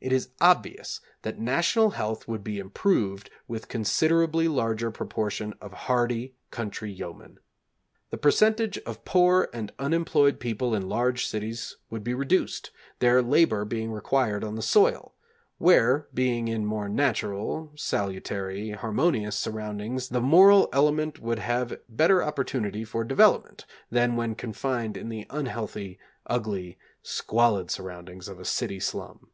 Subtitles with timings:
[0.00, 5.72] It is obvious that national health would be improved with a considerably larger proportion of
[5.72, 7.40] hardy country yeomen.
[8.10, 12.70] The percentage of poor and unemployed people in large cities would be reduced,
[13.00, 15.16] their labor being required on the soil,
[15.58, 22.84] where, being in more natural, salutary, harmonious surroundings the moral element would have better opportunity
[22.84, 25.98] for development than when confined in the unhealthy,
[26.28, 29.30] ugly, squalid surroundings of a city slum.